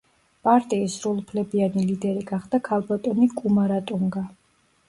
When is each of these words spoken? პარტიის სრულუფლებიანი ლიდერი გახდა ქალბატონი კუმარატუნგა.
პარტიის 0.47 0.95
სრულუფლებიანი 1.01 1.83
ლიდერი 1.91 2.25
გახდა 2.31 2.61
ქალბატონი 2.71 3.31
კუმარატუნგა. 3.43 4.29